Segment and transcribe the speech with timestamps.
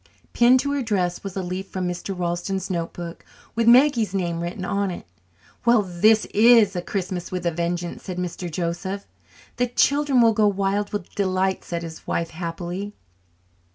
[0.33, 2.17] Pinned to her dress was a leaf from Mr.
[2.17, 5.05] Ralston's notebook with Maggie's name written on it.
[5.63, 8.49] "Well, this is Christmas with a vengeance," said Mr.
[8.49, 9.05] Joseph.
[9.57, 12.95] "The children will go wild with delight," said his wife happily.